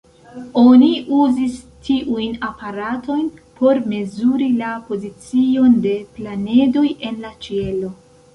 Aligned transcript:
Oni 0.59 0.87
uzis 1.17 1.57
tiujn 1.89 2.33
aparatojn 2.47 3.27
por 3.59 3.81
mezuri 3.93 4.49
la 4.63 4.73
pozicion 4.89 5.77
de 5.85 5.93
planedoj 6.17 6.87
en 7.11 7.23
la 7.29 7.35
ĉielo. 7.49 7.95